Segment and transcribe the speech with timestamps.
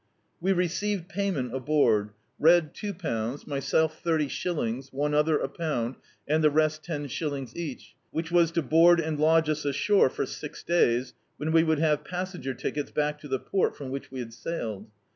[0.39, 2.09] We received payment aboard—
[2.49, 5.95] Red two pounds, myself thirty shillings, one other a pound,
[6.27, 10.25] and the rest ten shilling each, which was to board and lodge us ashore for
[10.25, 14.17] six days, when we would have passenger tickets back to die port from which we
[14.17, 14.89] had sailed.